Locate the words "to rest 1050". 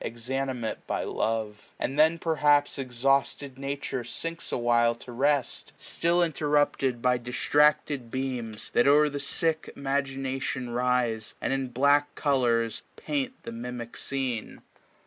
4.95-5.89